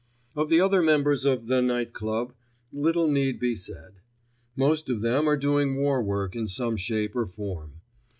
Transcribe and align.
Of 0.35 0.49
the 0.49 0.59
other 0.59 0.81
members 0.81 1.25
of 1.25 1.45
The 1.45 1.61
Night 1.61 1.93
Club 1.93 2.33
little 2.71 3.07
need 3.07 3.39
be 3.39 3.53
said. 3.55 3.99
Most 4.55 4.89
of 4.89 5.01
them 5.01 5.27
are 5.29 5.37
doing 5.37 5.75
war 5.79 6.01
work 6.01 6.35
in 6.35 6.47
some 6.47 6.75
shape 6.75 7.15
or 7.15 7.27
form. 7.27 7.81